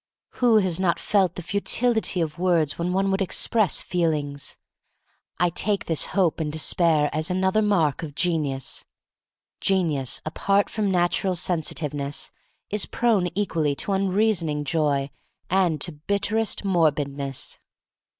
Who 0.41 0.55
has 0.57 0.79
not 0.79 0.99
felt 0.99 1.35
the 1.35 1.43
futility 1.43 2.21
of 2.21 2.39
words 2.39 2.79
when 2.79 2.91
one 2.91 3.11
would 3.11 3.21
express 3.21 3.81
feelings? 3.81 4.57
I 5.37 5.51
take 5.51 5.85
this 5.85 6.07
hope 6.17 6.39
and 6.39 6.51
despair 6.51 7.07
as 7.13 7.29
an 7.29 7.43
other 7.43 7.61
mark 7.61 8.01
of 8.01 8.15
genius. 8.15 8.83
Genius, 9.59 10.19
apart 10.25 10.71
from 10.71 10.89
natural 10.89 11.35
sensitiveness, 11.35 12.31
is 12.71 12.87
prone 12.87 13.27
equally 13.35 13.75
to 13.75 13.91
unreasoning 13.91 14.63
joy 14.63 15.11
and 15.51 15.79
to 15.81 15.91
bit 15.91 16.23
terest 16.23 16.65
morbidness. 16.65 17.59